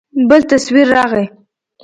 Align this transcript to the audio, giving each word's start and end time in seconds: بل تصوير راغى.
بل 0.29 0.41
تصوير 0.43 0.87
راغى. 0.95 1.25